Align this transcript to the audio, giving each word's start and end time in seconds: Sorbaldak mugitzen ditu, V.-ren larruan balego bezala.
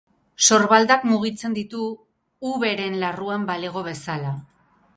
Sorbaldak 0.45 1.03
mugitzen 1.09 1.57
ditu, 1.57 1.83
V.-ren 2.47 2.99
larruan 3.05 3.47
balego 3.53 3.85
bezala. 3.91 4.33